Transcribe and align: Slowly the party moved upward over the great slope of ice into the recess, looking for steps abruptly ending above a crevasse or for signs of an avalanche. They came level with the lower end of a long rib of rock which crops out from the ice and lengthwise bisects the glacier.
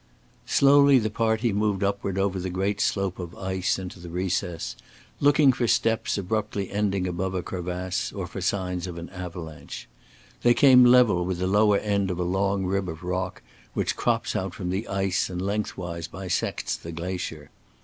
Slowly 0.47 0.97
the 0.97 1.11
party 1.11 1.53
moved 1.53 1.83
upward 1.83 2.17
over 2.17 2.39
the 2.39 2.49
great 2.49 2.81
slope 2.81 3.19
of 3.19 3.35
ice 3.37 3.77
into 3.77 3.99
the 3.99 4.09
recess, 4.09 4.75
looking 5.19 5.53
for 5.53 5.67
steps 5.67 6.17
abruptly 6.17 6.71
ending 6.71 7.05
above 7.07 7.35
a 7.35 7.43
crevasse 7.43 8.11
or 8.11 8.25
for 8.25 8.41
signs 8.41 8.87
of 8.87 8.97
an 8.97 9.11
avalanche. 9.11 9.87
They 10.41 10.55
came 10.55 10.85
level 10.85 11.23
with 11.23 11.37
the 11.37 11.45
lower 11.45 11.77
end 11.77 12.09
of 12.09 12.17
a 12.19 12.23
long 12.23 12.65
rib 12.65 12.89
of 12.89 13.03
rock 13.03 13.43
which 13.75 13.95
crops 13.95 14.35
out 14.35 14.55
from 14.55 14.71
the 14.71 14.87
ice 14.87 15.29
and 15.29 15.39
lengthwise 15.39 16.07
bisects 16.07 16.75
the 16.77 16.91
glacier. 16.91 17.51